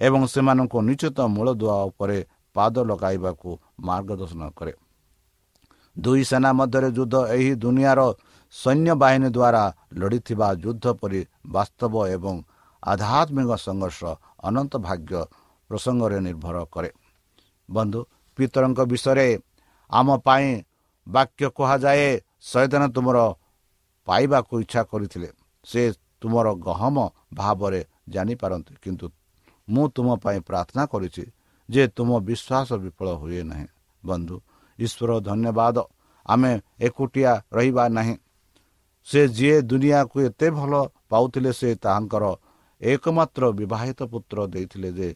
ଏବଂ 0.00 0.20
ସେମାନଙ୍କୁ 0.32 0.78
ନିଶ୍ଚିତ 0.88 1.18
ମୂଳଦୁଆ 1.34 1.76
ଉପରେ 1.90 2.18
ପାଦ 2.56 2.74
ଲଗାଇବାକୁ 2.88 3.50
ମାର୍ଗଦର୍ଶନ 3.86 4.42
କରେ। 4.58 4.72
ଦୁଇ 5.96 6.22
ସେନା 6.30 6.50
ମଧ୍ୟରେ 6.58 6.88
ଯୁଦ୍ଧ 6.96 7.14
ଏହି 7.36 7.52
ଦୁନିଆର 7.62 8.00
ସୈନ୍ୟବାହିନୀ 8.54 9.28
ଦ୍ୱାରା 9.36 9.64
ଲଢ଼ିଥିବା 10.00 10.48
ଯୁଦ୍ଧ 10.64 10.84
ପରି 11.00 11.20
ବାସ୍ତବ 11.54 11.94
ଏବଂ 12.16 12.34
ଆଧ୍ୟାତ୍ମିକ 12.82 13.50
ସଂଘର୍ଷ 13.66 14.00
ଅନନ୍ତ 14.48 14.72
ଭାଗ୍ୟ 14.86 15.12
ପ୍ରସଙ୍ଗରେ 15.70 16.18
ନିର୍ଭର 16.26 16.56
କରେ। 16.74 16.90
ବନ୍ଧୁ 17.68 18.00
ପିତରଙ୍କ 18.38 18.78
ବିଷୟରେ 18.92 19.28
ଆମ 19.90 20.08
ପାଇଁ 20.26 20.48
ବାକ୍ୟ 21.06 21.44
କୁହାଯାଏ 21.56 22.08
ସୈତନ 22.50 22.82
ତୁମର 22.94 23.18
ପାଇବାକୁ 24.06 24.52
ଇଚ୍ଛା 24.60 24.82
କରିଥିଲେ 24.90 25.28
ସେ 25.64 25.82
ତୁମର 26.20 26.46
ଗହମ 26.66 26.96
ଭାବରେ 27.34 27.80
ଜାଣିପାରନ୍ତି 28.08 28.72
କିନ୍ତୁ 28.84 29.06
ମୁଁ 29.68 29.84
ତୁମ 29.96 30.08
ପାଇଁ 30.24 30.38
ପ୍ରାର୍ଥନା 30.48 30.82
କରିଛି 30.92 31.24
ଯେ 31.68 31.82
ତୁମ 31.96 32.10
ବିଶ୍ୱାସ 32.28 32.68
ବିଫଳ 32.84 33.08
ହୁଏ 33.20 33.42
ନାହିଁ। 33.50 33.66
ବନ୍ଧୁ 34.02 34.36
ଈଶ୍ୱର 34.78 35.10
ଧନ୍ୟବାଦ। 35.28 35.76
ଆମେ 36.26 36.52
ଏକୁଟିଆ 36.80 37.32
ରହିବା 37.52 37.84
ନାହିଁ। 37.88 38.16
ସେ 39.06 39.20
ଯିଏ 39.28 39.56
ଦୁନିଆକୁ 39.70 40.16
ଏତେ 40.28 40.48
ଭଲ 40.58 40.72
ପାଉଥିଲେ 41.10 41.50
ସେ 41.52 41.68
ତାହାଙ୍କର 41.84 42.24
ଏକମାତ୍ର 42.82 43.42
ବିବାହିତ 43.60 44.00
ପୁତ୍ର 44.12 44.38
ଦେଇଥିଲେ 44.46 44.90
ଯେ 44.98 45.08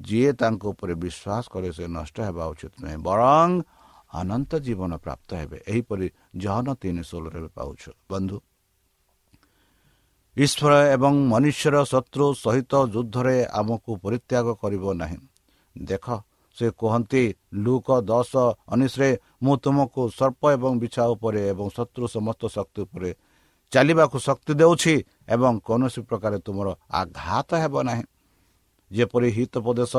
ଯିଏ 0.00 0.30
ତାଙ୍କ 0.40 0.62
ଉପରେ 0.72 0.94
ବିଶ୍ୱାସ 1.04 1.44
କରେ 1.52 1.70
ସେ 1.76 1.84
ନଷ୍ଟ 1.88 2.16
ହେବା 2.28 2.44
ଉଚିତ 2.52 2.74
ନୁହେଁ। 2.82 2.98
ବରଂ 3.08 3.50
ଅନନ୍ତ 4.16 4.52
ଜୀବନ 4.66 4.92
ପ୍ରାପ୍ତ 4.98 5.28
ହେବେ 5.40 5.58
ଏହିପରି 5.66 6.06
ଜହନ 6.42 6.66
ତିନି 6.82 7.02
ଷୋହଳରେ 7.10 7.48
ପାଉଛୁ 7.56 7.90
ବନ୍ଧୁ 8.10 8.36
ଈଶ୍ୱର 10.36 10.72
ଏବଂ 10.94 11.14
ମନୁଷ୍ୟର 11.28 11.76
ଶତ୍ରୁ 11.86 12.24
ସହିତ 12.36 12.72
ଯୁଦ୍ଧରେ 12.94 13.36
ଆମକୁ 13.60 13.92
ପରିତ୍ୟାଗ 14.04 14.46
କରିବ 14.62 14.84
ନାହିଁ 14.94 15.18
ଦେଖ 15.76 16.06
ସେ 16.56 16.66
କୁହନ୍ତି 16.74 17.22
ଲୁକ 17.64 17.88
ଦଶ 18.04 18.32
ଅନିଶ୍ରେ 18.68 19.08
ମୁଁ 19.44 19.54
ତୁମକୁ 19.62 20.02
ସର୍ପ 20.10 20.42
ଏବଂ 20.56 20.72
ବିଛା 20.82 21.04
ଉପରେ 21.14 21.40
ଏବଂ 21.52 21.66
ଶତ୍ରୁ 21.76 22.04
ସମସ୍ତ 22.08 22.42
ଶକ୍ତି 22.48 22.80
ଉପରେ 22.86 23.10
ଚାଲିବାକୁ 23.72 24.16
ଶକ୍ତି 24.18 24.52
ଦେଉଛି 24.60 24.94
ଏବଂ 25.34 25.52
କୌଣସି 25.66 26.00
ପ୍ରକାର 26.08 26.32
ତୁମର 26.40 26.68
ଆଘାତ 27.00 27.50
ହେବ 27.62 27.74
ନାହିଁ 27.88 28.04
ଯେପରି 28.90 29.28
ହିତୋପଦେଶ 29.36 29.94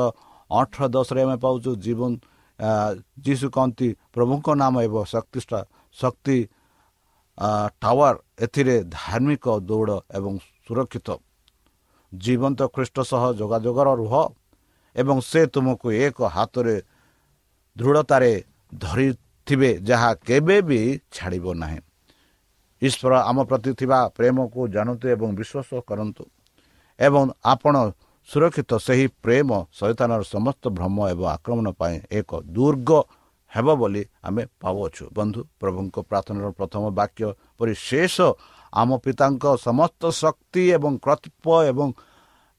ଅଠର 0.50 0.82
ଦଶରେ 0.88 1.20
ଆମେ 1.24 1.36
ପାଉଛୁ 1.44 1.70
ଜୀବନ 1.84 2.12
ଯୀଶୁ 2.58 3.46
କହନ୍ତି 3.50 3.88
ପ୍ରଭୁଙ୍କ 4.12 4.46
ନାମ 4.54 4.74
ଏବଂ 4.82 5.02
ଶକ୍ତି 5.06 5.40
ଶକ୍ତି 5.96 6.36
ଟାୱାର 7.82 8.14
ଏଥିରେ 8.44 8.76
ଧାର୍ମିକ 8.90 9.44
ଦୌଡ଼ 9.62 9.96
ଏବଂ 10.18 10.32
ସୁରକ୍ଷିତ 10.66 11.08
ଜୀବନ୍ତ 12.12 12.60
ଖ୍ରୀଷ୍ଟ 12.74 12.96
ସହ 13.02 13.22
ଯୋଗାଯୋଗର 13.38 13.88
ରୁହ 13.94 14.14
ଏବଂ 14.96 15.16
ସେ 15.20 15.40
ତୁମକୁ 15.54 15.88
ଏକ 15.98 16.18
ହାତରେ 16.28 16.76
ଦୃଢ଼ତାରେ 17.76 18.32
ଧରିଥିବେ 18.72 19.70
ଯାହା 19.82 20.10
କେବେ 20.26 20.56
ବି 20.68 20.80
ଛାଡ଼ିବ 21.10 21.46
ନାହିଁ 21.54 21.80
ଈଶ୍ୱର 22.82 23.12
ଆମ 23.20 23.38
ପ୍ରତି 23.48 23.70
ଥିବା 23.74 23.98
ପ୍ରେମକୁ 24.16 24.60
ଜାଣନ୍ତୁ 24.74 25.06
ଏବଂ 25.14 25.28
ବିଶ୍ୱାସ 25.38 25.70
କରନ୍ତୁ 25.88 26.24
ଏବଂ 27.00 27.24
ଆପଣ 27.44 27.74
ସୁରକ୍ଷିତ 28.28 28.72
ସେହି 28.86 29.06
ପ୍ରେମ 29.24 29.48
ସୈତାନର 29.78 30.22
ସମସ୍ତ 30.34 30.64
ଭ୍ରମ 30.76 30.96
ଏବଂ 31.12 31.24
ଆକ୍ରମଣ 31.36 31.66
ପାଇଁ 31.80 31.96
ଏକ 32.18 32.30
ଦୁର୍ଗ 32.56 32.90
ହେବ 33.52 33.66
ବୋଲି 33.80 34.02
ଆମେ 34.28 34.42
ପାଉଅଛୁ 34.60 35.04
ବନ୍ଧୁ 35.16 35.40
ପ୍ରଭୁଙ୍କ 35.60 35.96
ପ୍ରାର୍ଥନାର 36.10 36.48
ପ୍ରଥମ 36.58 36.82
ବାକ୍ୟ 36.98 37.22
ପରି 37.58 37.72
ଶେଷ 37.88 38.16
ଆମ 38.72 38.90
ପିତାଙ୍କ 39.04 39.44
ସମସ୍ତ 39.66 40.02
ଶକ୍ତି 40.22 40.62
ଏବଂ 40.76 40.92
କର୍ତ୍ତୃତ୍ୱ 41.06 41.66
ଏବଂ 41.72 41.88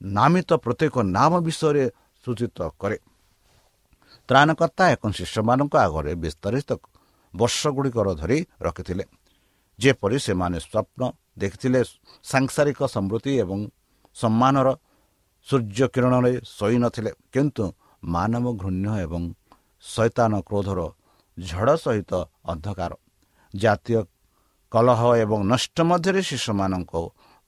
ନାମିତ 0.02 0.50
ପ୍ରତ୍ୟେକ 0.66 0.96
ନାମ 1.18 1.32
ବିଷୟରେ 1.46 1.86
ସୂଚିତ 2.24 2.58
କରେ। 2.82 2.98
ତ୍ରାଣକର୍ତ୍ତା 4.30 4.84
ଏବଂ 4.96 5.10
ଶିଷ୍ୟମାନଙ୍କ 5.18 5.74
ଆଗରେ 5.86 6.12
ବିସ୍ତାରିତ 6.24 6.70
ବର୍ଷଗୁଡ଼ିକର 7.34 8.08
ଧରି 8.22 8.38
ରଖିଥିଲେ। 8.66 9.04
ଯେପରି 9.80 10.18
ସେମାନେ 10.26 10.58
ସ୍ୱପ୍ନ 10.66 11.02
ଦେଖିଥିଲେ 11.42 11.80
ସାଂସାରିକ 12.32 12.80
ସମୃଦ୍ଧି 12.96 13.34
ଏବଂ 13.44 13.60
ସମ୍ମାନର 14.16 14.68
ସୂର୍ଯ୍ୟ 15.50 15.86
କିରଣରେ 15.94 16.32
ଶୋଇନଥିଲେ 16.48 17.12
କିନ୍ତୁ 17.34 17.64
ମାନବ 18.04 18.46
ଘୃଣ୍ୟ 18.62 18.90
ଏବଂ 19.06 19.24
ଶୈତାନ 19.84 20.34
କ୍ରୋଧର 20.48 20.80
ଝଡ଼ 21.38 21.70
ସହିତ 21.84 22.12
ଅନ୍ଧକାର। 22.52 22.92
ଜାତୀୟ 23.54 24.00
କଲହ 24.72 25.02
ଏବଂ 25.24 25.40
ନଷ୍ଟ 25.52 25.78
ମଧ୍ୟରେ 25.90 26.22
ଶିଶୁମାନଙ୍କ 26.30 26.94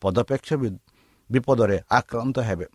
ପଦପେକ୍ଷ 0.02 0.50
ବିପଦରେ 1.30 1.78
ଆକ୍ରାନ୍ତ 2.00 2.38
ହେବେ 2.48 2.66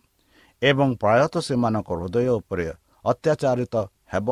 ଏବଂ 0.61 0.87
ପ୍ରାୟତଃ 1.01 1.41
ସେମାନଙ୍କ 1.47 1.89
ହୃଦୟ 1.99 2.27
ଉପରେ 2.39 2.65
ଅତ୍ୟାଚାରିତ 3.05 3.75
ହେବ। 4.11 4.27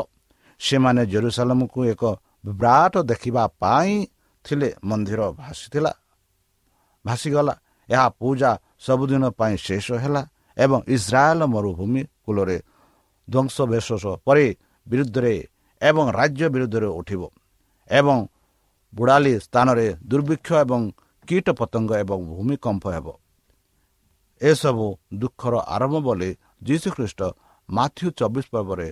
ସେମାନେ 0.61 1.01
ଜେରୁସାଲାମକୁ 1.13 1.79
ଏକ 1.93 2.03
ବିରାଟ 2.47 2.93
ଦେଖିବା 3.11 3.43
ପାଇଁ 3.61 3.93
ଥିଲେ 4.45 4.69
ମନ୍ଦିର 4.89 5.21
ଭାସିଥିଲା 5.39 5.91
ଭାସିଗଲା। 7.05 7.53
ଏହା 7.89 8.07
ପୂଜା 8.19 8.51
ସବୁଦିନ 8.85 9.23
ପାଇଁ 9.39 9.55
ଶେଷ 9.67 9.87
ହେଲା। 10.03 10.21
ଏବଂ 10.57 10.79
ଇସ୍ରାଏଲ 10.87 11.41
ମରୁଭୂମି 11.47 12.01
କୂଳରେ 12.25 12.57
ଧ୍ୱଂସ 13.27 13.57
ବିଶ୍ୱାସ 13.71 14.05
ପରେ 14.25 14.45
ବିରୁଦ୍ଧରେ 14.87 15.33
ଏବଂ 15.81 16.05
ରାଜ୍ୟ 16.11 16.45
ବିରୁଦ୍ଧରେ 16.53 16.87
ଉଠିବ 16.99 17.21
ଏବଂ 17.89 18.17
ବୁଡ଼ାଲି 18.93 19.33
ସ୍ଥାନରେ 19.39 19.87
ଦୁର୍ଭିକ୍ଷ 20.09 20.49
ଏବଂ 20.63 20.81
କୀଟ 21.27 21.47
ପତଙ୍ଗ 21.59 21.91
ଏବଂ 22.03 22.19
ଭୂମିକମ୍ପ 22.29 22.85
ହେବ 22.95 23.07
ଏସବୁ 24.41 24.87
ଦୁଃଖର 25.19 25.55
ଆରମ୍ଭ 25.67 25.95
ବୋଲି 25.99 26.29
ଯୀଶୁଖ୍ରୀଷ୍ଟ 26.61 27.21
ମାଥ୍ୟୁ 27.69 28.07
ଚବିଶ 28.19 28.45
ପର୍ବରେ 28.53 28.87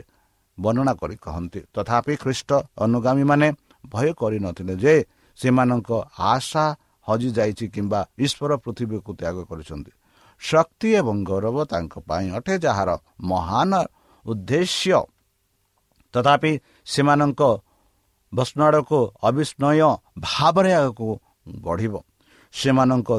ବର୍ଣ୍ଣନା 0.58 0.94
କରି 0.94 1.16
କହନ୍ତି 1.18 1.60
ତଥାପି 1.74 2.14
ଖ୍ରୀଷ୍ଟ 2.16 2.52
ଅନୁଗାମୀମାନେ 2.78 3.48
ଭୟ 3.86 4.10
କରିନଥିଲେ 4.14 4.74
ଯେ 4.84 4.96
ସେମାନଙ୍କ 5.38 5.92
ଆଶା 6.32 6.66
ହଜିଯାଇଛି 7.08 7.66
କିମ୍ବା 7.74 8.00
ଈଶ୍ୱର 8.18 8.52
ପୃଥିବୀକୁ 8.64 9.12
ତ୍ୟାଗ 9.14 9.38
କରିଛନ୍ତି 9.50 9.92
ଶକ୍ତି 10.44 10.90
ଏବଂ 11.00 11.18
ଗୌରବ 11.30 11.58
ତାଙ୍କ 11.72 11.94
ପାଇଁ 12.08 12.28
ଅଟେ 12.38 12.56
ଯାହାର 12.66 12.90
ମହାନ 13.32 13.72
ଉଦ୍ଦେଶ୍ୟ। 14.26 15.00
ତଥାପି 16.14 16.52
ସେମାନଙ୍କ 16.94 17.42
ବସ୍ନାଡ଼କୁ 18.34 19.00
ଅବିସ୍ମୟ 19.30 19.82
ଭାବରେ 20.26 20.72
ଆଗକୁ 20.80 21.10
ବଢ଼ିବ। 21.66 21.94
ସେମାନଙ୍କ 22.54 23.10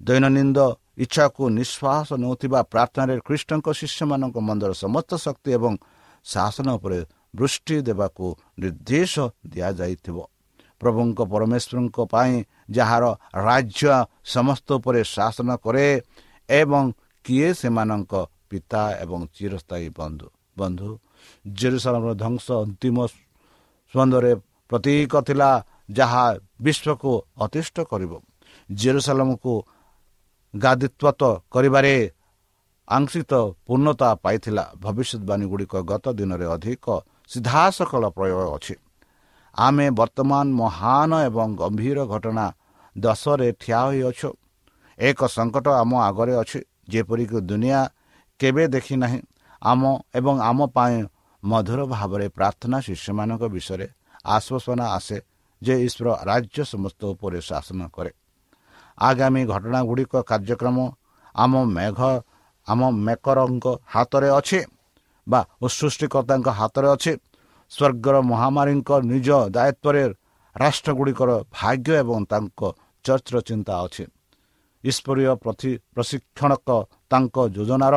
ଦୈନନ୍ଦିନ 0.00 0.58
ଇଚ୍ଛାକୁ 1.04 1.42
ନିଶ୍ୱାସ 1.58 2.08
ନେଉଥିବା 2.22 2.60
ପ୍ରାର୍ଥନାରେ 2.72 3.14
ଖ୍ରୀଷ୍ଟଙ୍କ 3.26 3.66
ଶିଷ୍ୟମାନଙ୍କ 3.80 4.36
ମନ୍ଦର 4.48 4.70
ସମସ୍ତ 4.84 5.10
ଶକ୍ତି 5.24 5.50
ଏବଂ 5.58 5.72
ଶାସନ 6.26 6.66
ଉପରେ 6.76 6.98
ବୃଷ୍ଟି 7.36 7.76
ଦେବାକୁ 7.88 8.26
ନିର୍ଦ୍ଦେଶ 8.60 9.14
ଦିଆଯାଇଥିବ। 9.52 10.16
ପ୍ରଭୁଙ୍କ 10.80 11.18
ପରମେଶ୍ୱରଙ୍କ 11.32 11.98
ପାଇଁ 12.12 12.34
ଯାହାର 12.70 13.04
ରାଜ୍ୟ 13.46 13.84
ସମସ୍ତ 14.34 14.68
ଉପରେ 14.78 15.00
ଶାସନ 15.16 15.48
କରେ 15.64 15.86
ଏବଂ 16.50 16.84
କିଏ 17.24 17.48
ସେମାନଙ୍କ 17.54 18.12
ପିତା 18.50 18.82
ଏବଂ 19.04 19.20
ଚିରସ୍ଥାୟୀ 19.36 19.88
ବନ୍ଧୁ 19.98 20.28
ବନ୍ଧୁ? 20.58 20.90
ଜେରୁସାଲାମର 21.46 22.12
ଧ୍ୱଂସ 22.14 22.46
ଅନ୍ତିମ 22.64 22.96
ସ୍ପନ୍ଦରେ 23.06 24.32
ପ୍ରତୀକ 24.70 25.12
ଥିଲା 25.28 25.50
ଯାହା 25.90 26.24
ବିଶ୍ୱକୁ 26.62 27.12
ଅତିଷ୍ଠ 27.40 27.76
କରିବ। 27.90 28.12
ଜେରୁସାଲାମକୁ 28.70 29.52
ଗାଦିତ୍ୱତ 30.54 31.22
କରିବାରେ 31.50 31.94
ଆଂଶିତ 32.88 33.32
ପୂର୍ଣ୍ଣତା 33.66 34.08
ପାଇଥିଲା। 34.14 34.64
ଭବିଷ୍ୟତବାଣୀ 34.76 35.44
ଗୁଡ଼ିକ 35.46 35.74
ଗତ 35.90 36.04
ଦିନରେ 36.18 36.46
ଅଧିକ 36.54 36.86
ସିଧାସକଳ 37.30 38.04
ପ୍ରୟୋଗ 38.16 38.40
ଅଛି। 38.56 38.74
ଆମେ 39.54 39.86
ବର୍ତ୍ତମାନ 39.90 40.46
ମହାନ 40.60 41.10
ଏବଂ 41.28 41.48
ଗମ୍ଭୀର 41.56 41.98
ଘଟଣା 42.06 42.46
ଦଶରେ 42.96 43.48
ଠିଆ 43.52 43.80
ହୋଇଅଛୁ। 43.86 44.30
ଏକ 45.00 45.20
ସଙ୍କଟ 45.36 45.66
ଆମ 45.82 45.90
ଆଗରେ 46.08 46.34
ଅଛି। 46.42 46.60
ଯେପରିକି 46.92 47.38
ଦୁନିଆ 47.50 47.80
କେବେ 48.40 48.64
ଦେଖିନାହିଁ 48.74 49.20
ଆମ 49.62 49.82
ଏବଂ 50.18 50.34
ଆମ 50.50 50.58
ପାଇଁ 50.76 50.96
ମଧୁର 51.42 51.80
ଭାବରେ 51.94 52.26
ପ୍ରାର୍ଥନା 52.36 52.76
ଶିଷ୍ୟମାନଙ୍କ 52.86 53.42
ବିଷୟରେ 53.54 53.86
ଆଶ୍ୱାସନା 54.34 54.86
ଆସେ 54.96 55.18
ଯେ 55.62 55.74
ଈଶ୍ୱର 55.86 56.08
ରାଜ୍ୟ 56.30 56.58
ସମସ୍ତ 56.72 57.00
ଉପରେ 57.14 57.38
ଶାସନ 57.48 57.80
କରେ। 57.96 58.10
ଆଗାମୀ 58.98 59.42
ଘଟଣା 59.52 59.80
ଗୁଡ଼ିକ 59.88 60.14
କାର୍ଯ୍ୟକ୍ରମ 60.30 60.78
ଆମ 61.34 61.52
ମେଘ 61.76 61.98
ଆମ 62.68 62.80
ମେକରଙ୍କ 63.06 63.66
ହାତରେ 63.94 64.28
ଅଛି 64.38 64.60
ବା 65.26 65.40
ସୃଷ୍ଟିକର୍ତ୍ତାଙ୍କ 65.78 66.48
ହାତରେ 66.60 66.88
ଅଛି। 66.94 67.12
ସ୍ୱର୍ଗର 67.72 68.16
ମହାମାରୀଙ୍କ 68.30 68.90
ନିଜ 69.10 69.28
ଦାୟିତ୍ୱରେ 69.54 70.02
ରାଷ୍ଟ୍ରଗୁଡ଼ିକର 70.56 71.30
ଭାଗ୍ୟ 71.56 71.90
ଏବଂ 72.02 72.18
ତାଙ୍କ 72.32 72.60
ଚର୍ଚ୍ଚର 73.04 73.36
ଚିନ୍ତା 73.48 73.72
ଅଛି। 73.86 74.04
ଈଶ୍ୱରୀୟ 74.84 75.32
ପ୍ରଶିକ୍ଷଣକ 75.94 76.68
ତାଙ୍କ 77.10 77.36
ଯୋଜନାର 77.56 77.96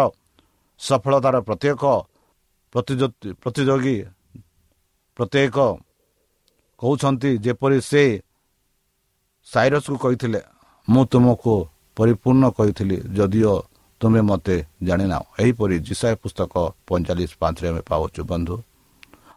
ସଫଳତାର 0.82 1.36
ପ୍ରତ୍ୟେକ 1.48 1.84
ପ୍ରତିଯୋଗୀ 3.44 3.98
ପ୍ରତ୍ୟେକ 5.20 5.58
କହୁଛନ୍ତି 6.82 7.32
ଯେପରି 7.46 7.78
ସେ 7.90 8.04
ସାଇରସ୍କୁ 9.48 9.96
କହିଥିଲେ 10.04 10.42
ମୁଁ 10.88 11.04
ତୁମକୁ 11.12 11.54
ପରିପୂର୍ଣ୍ଣ 11.98 12.44
କହିଥିଲି 12.58 12.98
ଯଦିଓ 13.18 13.54
ତୁମେ 14.02 14.22
ମୋତେ 14.30 14.56
ଜାଣିନାଅ 14.88 15.24
ଏହିପରି 15.42 15.76
ଜିସାଏ 15.88 16.16
ପୁସ୍ତକ 16.24 16.54
ପଇଁଚାଳିଶ 16.88 17.32
ପାଞ୍ଚରେ 17.42 17.68
ଆମେ 17.72 17.82
ପାଉଛୁ 17.90 18.22
ବନ୍ଧୁ। 18.32 18.56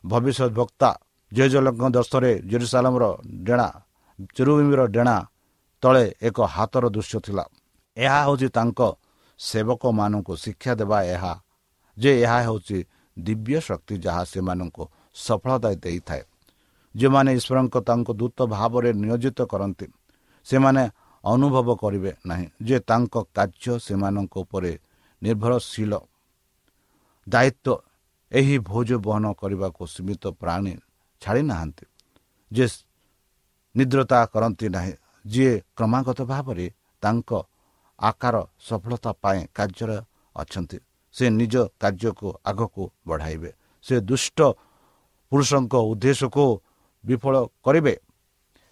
ଭବିଷ୍ୟତ 0.06 0.50
ବକ୍ତା 0.58 0.90
ଜୟଜଲଙ୍କ 1.32 1.82
ଦର୍ଶରେ 1.96 2.30
ଜେରୁସାଲାମର 2.50 3.04
ଡେଣା 3.46 3.68
ଚେରୁବିମିର 4.34 4.80
ଡେଣା 4.96 5.16
ତଳେ 5.86 6.04
ଏକ 6.28 6.38
ହାତର 6.54 6.84
ଦୃଶ୍ୟ 6.90 7.18
ଥିଲା। 7.26 7.44
ଏହା 7.96 8.20
ହେଉଛି 8.26 8.48
ତାଙ୍କ 8.56 8.80
ସେବକମାନଙ୍କୁ 9.40 10.32
ଶିକ୍ଷା 10.44 10.72
ଦେବା 10.80 10.98
ଏହା 11.14 11.32
ଯେ 11.96 12.10
ଏହା 12.22 12.38
ହେଉଛି 12.46 12.78
ଦିବ୍ୟ 13.16 13.58
ଶକ୍ତି 13.68 13.94
ଯାହା 14.04 14.22
ସେମାନଙ୍କୁ 14.32 14.82
ସଫଳତା 15.26 15.70
ଦେଇଥାଏ। 15.84 16.22
ଯେଉଁମାନେ 16.94 17.30
ଈଶ୍ୱରଙ୍କ 17.38 17.76
ତାଙ୍କୁ 17.88 18.12
ଦୂତ 18.20 18.38
ଭାବରେ 18.54 18.90
ନିୟୋଜିତ 19.02 19.38
କରନ୍ତି 19.52 19.86
ସେମାନେ 20.46 20.82
ଅନୁଭବ 21.24 21.68
କରିବେ 21.82 22.12
ନାହିଁ 22.28 22.46
ଯେ 22.66 22.76
ତାଙ୍କ 22.90 23.14
କାର୍ଯ୍ୟ 23.36 23.74
ସେମାନଙ୍କ 23.86 24.34
ଉପରେ 24.44 24.72
ନିର୍ଭରଶୀଳ। 25.22 25.92
ଦାୟିତ୍ୱ 27.26 27.82
ଏହି 28.32 28.56
ଭୋଜ 28.68 28.90
ବହନ 29.06 29.24
କରିବାକୁ 29.40 29.82
ସୀମିତ 29.94 30.24
ପ୍ରାଣୀ 30.40 30.72
ଛାଡ଼ି 31.22 31.42
ନାହାନ୍ତି 31.50 31.84
ଯେ 32.50 32.64
ନିଦ୍ରତା 33.74 34.18
କରନ୍ତି 34.32 34.66
ନାହିଁ। 34.76 34.94
ଯିଏ 35.26 35.52
କ୍ରମାଗତ 35.76 36.18
ଭାବରେ 36.32 36.66
ତାଙ୍କ 37.02 37.30
ଆକାର 37.98 38.34
ସଫଳତା 38.68 39.10
ପାଇଁ 39.22 39.40
କାର୍ଯ୍ୟରେ 39.56 39.98
ଅଛନ୍ତି 40.36 40.78
ସେ 41.14 41.24
ନିଜ 41.40 41.54
କାର୍ଯ୍ୟକୁ 41.82 42.28
ଆଗକୁ 42.50 42.82
ବଢ଼ାଇବେ। 43.08 43.50
ସେ 43.84 43.94
ଦୁଷ୍ଟ 44.08 44.38
ପୁରୁଷଙ୍କ 45.32 45.74
ଉଦ୍ଦେଶ୍ୟକୁ 45.90 46.46
ବିଫଳ 47.04 47.34
କରିବେ 47.64 47.94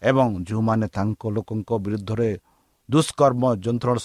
ଏବଂ 0.03 0.29
ଯେଉଁମାନେ 0.49 0.87
ତାଙ୍କ 0.97 1.23
ଲୋକଙ୍କ 1.37 1.71
ବିରୁଦ୍ଧରେ 1.85 2.31
ଦୁଷ୍କର୍ମ 2.89 3.43
ଯନ୍ତ୍ରଣ 3.65 3.97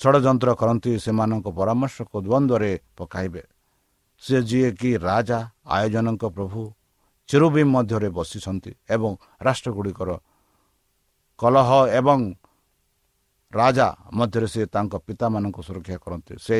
ଷଡ଼ଯନ୍ତ୍ର 0.00 0.50
କରନ୍ତି 0.60 0.92
ସେମାନଙ୍କ 1.04 1.46
ପରାମର୍ଶକୁ 1.58 2.16
ଦ୍ୱନ୍ଦ୍ୱରେ 2.26 2.70
ପକାଇବେ। 2.96 3.42
ସେ 4.22 4.36
ଯିଏକି 4.48 4.90
ରାଜା 5.08 5.38
ଆୟୋଜନଙ୍କ 5.76 6.24
ପ୍ରଭୁ 6.36 6.60
ଚେରୁବିମ୍ 7.28 7.72
ମଧ୍ୟରେ 7.76 8.08
ବସିଛନ୍ତି 8.16 8.72
ଏବଂ 8.94 9.10
ରାଷ୍ଟ୍ରଗୁଡ଼ିକର 9.46 10.10
କଲହ 11.40 11.68
ଏବଂ 11.98 12.20
ରାଜା 13.52 13.88
ମଧ୍ୟରେ 14.18 14.48
ସେ 14.54 14.62
ତାଙ୍କ 14.74 14.94
ପିତାମାନଙ୍କୁ 15.06 15.60
ସୁରକ୍ଷା 15.68 15.96
କରନ୍ତି। 16.04 16.32
ସେ 16.46 16.56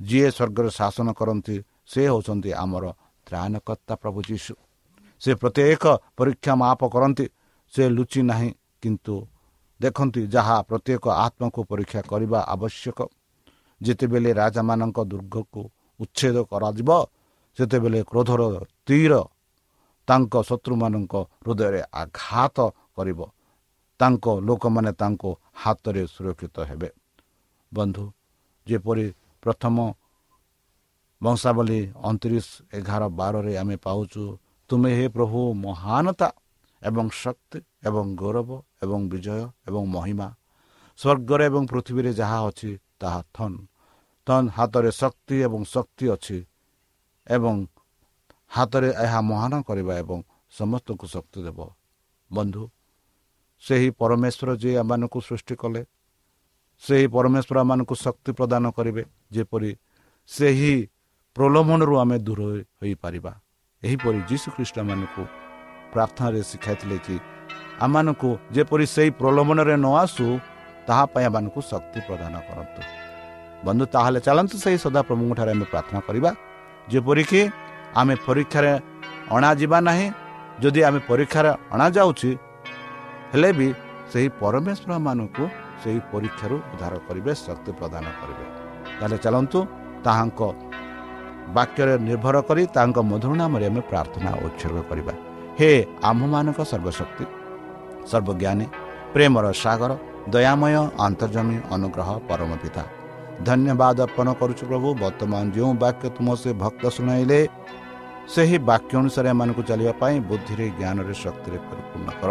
ଯିଏ 0.00 0.28
ସ୍ୱର୍ଗରେ 0.36 0.70
ଶାସନ 0.78 1.08
କରନ୍ତି 1.20 1.56
ସେ 1.90 2.00
ହେଉଛନ୍ତି 2.10 2.50
ଆମର 2.62 2.84
ତ୍ରାଣକର୍ତ୍ତା 3.26 3.94
ପ୍ରଭୁ 4.02 4.18
ଯୀଶୁ। 4.30 4.54
ସେ 5.22 5.30
ପ୍ରତ୍ୟେକ 5.40 5.84
ପରୀକ୍ଷା 6.18 6.52
ମାପ 6.62 6.80
କରନ୍ତି 6.94 7.26
ସେ 7.72 7.82
ଲୁଚି 7.96 8.20
ନାହିଁ 8.30 8.50
କିନ୍ତୁ 8.82 9.14
ଦେଖନ୍ତି 9.80 10.22
ଯାହା 10.34 10.56
ପ୍ରତ୍ୟେକ 10.68 11.04
ଆତ୍ମାକୁ 11.24 11.60
ପରୀକ୍ଷା 11.70 12.00
କରିବା 12.10 12.38
ଆବଶ୍ୟକ। 12.54 12.98
ଯେତେବେଳେ 13.80 14.30
ରାଜାମାନଙ୍କ 14.40 14.98
ଦୁର୍ଗକୁ 15.12 15.62
ଉଚ୍ଛେଦ 16.00 16.36
କରାଯିବ 16.50 16.90
ସେତେବେଳେ 17.58 18.00
କ୍ରୋଧର 18.10 18.42
ତୀର 18.86 19.12
ତାଙ୍କ 20.08 20.34
ଶତ୍ରୁମାନଙ୍କ 20.48 21.14
ହୃଦୟରେ 21.42 21.80
ଆଘାତ 22.02 22.56
କରିବ। 22.96 23.20
ତାଙ୍କ 24.00 24.26
ଲୋକମାନେ 24.40 24.92
ତାଙ୍କ 25.00 25.22
ହାତରେ 25.62 26.02
ସୁରକ୍ଷିତ 26.06 26.56
ହେବେ 26.70 26.88
ବନ୍ଧୁ 27.72 28.04
ଯେପରି 28.66 29.06
ପ୍ରଥମ 29.42 29.76
ବଂଶାବଳୀ 31.20 31.80
ଅଣତିରିଶ 32.00 32.48
ଏଗାର 32.72 33.02
ବାରରେ 33.18 33.52
ଆମେ 33.58 33.76
ପାଉଛୁ 33.84 34.22
ତୁମେ 34.70 34.90
ହେ 34.98 35.06
ପ୍ରଭୁ 35.08 35.40
ମହାନତା 35.58 36.28
ଏବଂ 36.82 37.06
ଶକ୍ତି 37.14 37.58
ଏବଂ 37.88 38.06
ଗୌରବ 38.16 38.50
ଏବଂ 38.82 39.00
ବିଜୟ 39.08 39.40
ଏବଂ 39.68 39.82
ମହିମା 39.94 40.28
ସ୍ୱର୍ଗରେ 40.98 41.44
ଏବଂ 41.50 41.62
ପୃଥିବୀରେ 41.66 42.12
ଯାହା 42.12 42.38
ଅଛି 42.48 42.70
ତାହା 43.00 43.20
ଥନ୍ 43.34 43.58
ତନ୍ 44.26 44.48
ହାତରେ 44.50 44.90
ଶକ୍ତି 44.92 45.36
ଏବଂ 45.46 45.60
ଶକ୍ତି 45.66 46.06
ଅଛି 46.14 46.38
ଏବଂ 47.26 47.56
ହାତରେ 48.50 48.88
ଏହା 49.04 49.20
ମହାନ 49.30 49.52
କରିବା 49.62 49.94
ଏବଂ 50.02 50.18
ସମସ୍ତଙ୍କୁ 50.52 51.06
ଶକ୍ତି 51.06 51.38
ଦେବ 51.46 51.58
ବନ୍ଧୁ 52.30 52.62
ସେହି 53.64 53.88
ପରମେଶ୍ୱର 54.00 54.48
ଯିଏ 54.62 54.76
ଆମମାନଙ୍କୁ 54.82 55.18
ସୃଷ୍ଟି 55.28 55.54
କଲେ 55.62 55.82
ସେହି 56.82 57.06
ପରମେଶ୍ୱର 57.14 57.56
ଆମମାନଙ୍କୁ 57.64 57.94
ଶକ୍ତି 58.04 58.30
ପ୍ରଦାନ 58.38 58.64
କରିବେ 58.76 59.02
ଯେପରି 59.34 59.70
ସେହି 60.28 60.74
ପ୍ରଲୋଭନରୁ 61.36 61.94
ଆମେ 62.02 62.16
ଦୂର 62.26 62.40
ହୋଇପାରିବା। 62.80 63.32
ଏହିପରି 63.82 64.18
ଯୀଶୁଖ୍ରୀଷ୍ଟମାନଙ୍କୁ 64.30 65.22
ପ୍ରାର୍ଥନାରେ 65.92 66.40
ଶିଖାଇଥିଲେ 66.50 66.98
କି 67.06 67.16
ଆମମାନଙ୍କୁ 67.84 68.30
ଯେପରି 68.54 68.84
ସେହି 68.94 69.10
ପ୍ରଲୋଭନରେ 69.20 69.74
ନ 69.84 69.86
ଆସୁ 70.02 70.26
ତାହା 70.88 71.04
ପାଇଁ 71.12 71.24
ଆମମାନଙ୍କୁ 71.28 71.60
ଶକ୍ତି 71.70 71.98
ପ୍ରଦାନ 72.08 72.34
କରନ୍ତୁ। 72.48 72.80
ବନ୍ଧୁ 73.66 73.84
ତାହେଲେ 73.94 74.20
ଚାଲନ୍ତୁ 74.26 74.56
ସେହି 74.64 74.78
ସଦାପ୍ରଭୁଙ୍କଠାରେ 74.84 75.50
ଆମେ 75.54 75.66
ପ୍ରାର୍ଥନା 75.72 76.00
କରିବା 76.08 76.30
ଯେପରିକି 76.92 77.42
ଆମେ 78.00 78.14
ପରୀକ୍ଷାରେ 78.26 78.72
ଅଣାଯିବା 79.36 79.78
ନାହିଁ। 79.88 80.06
ଯଦି 80.62 80.80
ଆମେ 80.88 81.00
ପରୀକ୍ଷାରେ 81.10 81.50
ଅଣାଯାଉଛି 81.74 82.30
ହେଲେ 83.32 83.50
ବି 83.58 83.68
ସେହି 84.12 84.28
ପରମେଶ୍ୱରମାନଙ୍କୁ 84.40 85.44
ସେହି 85.82 86.00
ପରୀକ୍ଷାରୁ 86.12 86.56
ଉଦ୍ଧାର 86.72 86.94
କରିବେ 87.08 87.32
ଶକ୍ତି 87.46 87.70
ପ୍ରଦାନ 87.78 88.04
କରିବେ। 88.20 88.44
ତାହେଲେ 88.98 89.16
ଚାଲନ୍ତୁ 89.24 89.58
ତାହାଙ୍କ 90.04 90.40
ବାକ୍ୟରେ 91.56 91.94
ନିର୍ଭର 92.08 92.36
କରି 92.48 92.62
ତାଙ୍କ 92.76 92.96
ମଧୁର 93.10 93.32
ନାମରେ 93.42 93.66
ଆମେ 93.70 93.80
ପ୍ରାର୍ଥନା 93.90 94.30
ଉତ୍ସର୍ଗ 94.46 94.78
କରିବା। 94.90 95.12
ହେ 95.58 95.70
ଆମ୍ଭମାନଙ୍କ 96.08 96.60
ସର୍ବଶକ୍ତି 96.72 97.24
ସର୍ବଜ୍ଞାନୀ 98.10 98.66
ପ୍ରେମର 99.14 99.46
ସାଗର 99.62 99.92
ଦୟାମୟ 100.34 100.74
ଆନ୍ତର୍ଜମୀ 101.06 101.56
ଅନୁଗ୍ରହ 101.74 102.08
ପରମ 102.28 102.50
ପିତା। 102.62 102.82
ଧନ୍ୟବାଦ 103.48 103.96
ଅର୍ପଣ 104.06 104.28
କରୁଛୁ 104.40 104.64
ପ୍ରଭୁ 104.70 104.88
ବର୍ତ୍ତମାନ 105.02 105.44
ଯେଉଁ 105.56 105.72
ବାକ୍ୟ 105.84 106.04
ତୁମ 106.16 106.28
ସେ 106.42 106.50
ଭକ୍ତ 106.62 106.82
ଶୁଣାଇଲେ 106.96 107.40
ସେହି 108.34 108.56
ବାକ୍ୟ 108.70 108.92
ଅନୁସାରେ 109.00 109.28
ଏମାନଙ୍କୁ 109.34 109.62
ଚାଲିବା 109.68 109.92
ପାଇଁ 110.02 110.16
ବୁଦ୍ଧିରେ 110.28 110.66
ଜ୍ଞାନରେ 110.78 111.14
ଶକ୍ତିରେ 111.24 111.58
ପରିପୂର୍ଣ୍ଣ 111.68 112.10
କର। 112.20 112.30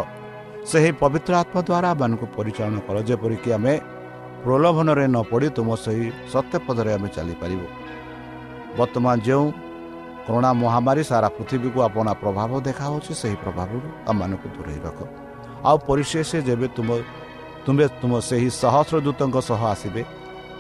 ସେହି 0.69 0.91
ପବିତ୍ର 1.01 1.33
ଆତ୍ମା 1.41 1.61
ଦ୍ୱାରା 1.67 1.87
ଆମମାନଙ୍କୁ 1.95 2.25
ପରିଚାଳନା 2.37 2.79
କର 2.87 2.97
ଯେପରିକି 3.07 3.49
ଆମେ 3.57 3.73
ପ୍ରଲୋଭନରେ 4.43 5.05
ନ 5.07 5.17
ପଡ଼ି 5.31 5.47
ତୁମ 5.57 5.69
ସେହି 5.85 6.05
ସତ୍ୟପଦରେ 6.33 6.91
ଆମେ 6.97 7.09
ଚାଲିପାରିବୁ। 7.15 7.65
ବର୍ତ୍ତମାନ 8.77 9.15
ଯେଉଁ 9.27 9.45
କରୋନା 10.27 10.51
ମହାମାରୀ 10.63 11.03
ସାରା 11.09 11.29
ପୃଥିବୀକୁ 11.37 11.79
ଆପଣା 11.87 12.11
ପ୍ରଭାବ 12.21 12.51
ଦେଖାହେଉଛି 12.67 13.13
ସେହି 13.21 13.37
ପ୍ରଭାବରୁ 13.43 13.87
ଆମମାନଙ୍କୁ 14.11 14.47
ଦୂରେଇ 14.55 14.79
ରଖ। 14.85 14.99
ଆଉ 15.67 15.77
ପରିଶେଷ 15.87 16.29
ଯେବେ 16.47 16.67
ତୁମ 16.77 16.89
ତୁମେ 17.65 17.85
ତୁମ 18.01 18.13
ସେହି 18.29 18.49
ସହସ୍ର 18.61 18.97
ଦୂତଙ୍କ 19.05 19.37
ସହ 19.49 19.61
ଆସିବେ 19.73 20.01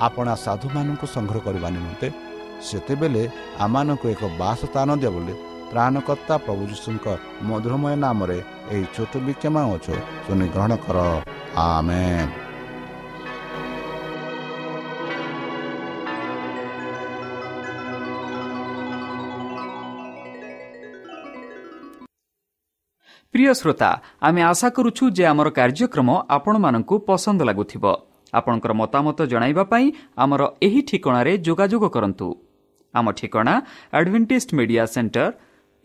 ଆପଣା 0.07 0.33
ସାଧୁମାନଙ୍କୁ 0.45 1.05
ସଂଗ୍ରହ 1.15 1.39
କରିବା 1.47 1.67
ନିମନ୍ତେ 1.75 2.07
ସେତେବେଳେ 2.67 3.23
ଆମମାନଙ୍କୁ 3.65 4.05
ଏକ 4.13 4.23
ବାସ 4.39 4.59
ସ୍ଥାନ 4.71 4.89
ଦିଅ 5.01 5.11
ବୋଲି 5.15 5.33
ପ୍ରାଣକର୍ତ୍ତା 5.71 6.35
ପ୍ରଭୁ 6.45 6.63
ଯୀଶୁଙ୍କ 6.71 7.05
ମଧୁରମୟ 7.47 7.95
ନାମରେ 8.03 8.39
ଏହି 8.73 8.85
ଛୋଟ 8.95 9.13
ବିକ୍ଷମା 9.25 9.61
ଅଛୁ। 9.75 9.95
ଶୁଣି 10.25 10.45
ଗ୍ରହଣ 10.53 10.71
କର। 10.85 10.97
ଆମେ 11.67 12.03
ପ୍ରିୟ 23.33 23.53
ଶ୍ରୋତା 23.59 23.89
ଆମେ 24.27 24.41
ଆଶା 24.51 24.67
କରୁଛୁ 24.75 25.03
ଯେ 25.17 25.23
ଆମର 25.31 25.47
କାର୍ଯ୍ୟକ୍ରମ 25.57 26.09
ଆପଣମାନଙ୍କୁ 26.35 26.95
ପସନ୍ଦ 27.07 27.39
ଲାଗୁଥିବ। 27.49 27.85
ଆପଣଙ୍କର 28.33 28.71
ମତାମତ 28.81 29.19
ଜଣାଇବା 29.31 29.63
ପାଇଁ 29.71 29.85
ଆମର 30.23 30.41
ଏହି 30.65 30.81
ଠିକଣାରେ 30.89 31.33
ଯୋଗାଯୋଗ 31.45 31.83
କରନ୍ତୁ। 31.95 32.27
ଆମ 32.93 33.05
ଠିକଣା 33.19 33.53
Adventist 33.93 34.53
Media 34.57 34.83
Centre 34.95 35.31